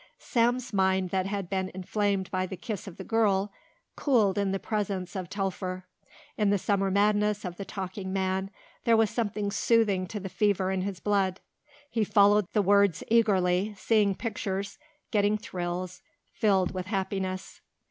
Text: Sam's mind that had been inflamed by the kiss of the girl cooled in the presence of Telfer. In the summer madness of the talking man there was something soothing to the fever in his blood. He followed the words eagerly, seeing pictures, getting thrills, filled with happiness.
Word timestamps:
Sam's 0.17 0.73
mind 0.73 1.11
that 1.11 1.27
had 1.27 1.47
been 1.47 1.69
inflamed 1.75 2.31
by 2.31 2.47
the 2.47 2.57
kiss 2.57 2.87
of 2.87 2.97
the 2.97 3.03
girl 3.03 3.53
cooled 3.95 4.35
in 4.39 4.51
the 4.51 4.57
presence 4.57 5.15
of 5.15 5.29
Telfer. 5.29 5.85
In 6.39 6.49
the 6.49 6.57
summer 6.57 6.89
madness 6.89 7.45
of 7.45 7.57
the 7.57 7.65
talking 7.65 8.11
man 8.11 8.49
there 8.83 8.97
was 8.97 9.11
something 9.11 9.51
soothing 9.51 10.07
to 10.07 10.19
the 10.19 10.27
fever 10.27 10.71
in 10.71 10.81
his 10.81 10.99
blood. 10.99 11.39
He 11.87 12.03
followed 12.03 12.47
the 12.53 12.63
words 12.63 13.03
eagerly, 13.09 13.75
seeing 13.77 14.15
pictures, 14.15 14.79
getting 15.11 15.37
thrills, 15.37 16.01
filled 16.33 16.73
with 16.73 16.87
happiness. 16.87 17.61